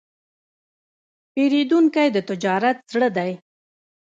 پیرودونکی 1.33 2.07
د 2.15 2.17
تجارت 2.29 2.77
زړه 2.93 3.09
دی. 3.17 3.31